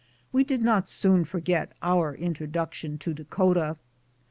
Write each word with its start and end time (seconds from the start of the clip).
We 0.31 0.43
did 0.43 0.63
not 0.63 0.89
soon 0.89 1.25
forget 1.25 1.73
our 1.83 2.15
introduction 2.15 2.97
to 2.97 3.13
Dakota. 3.13 3.77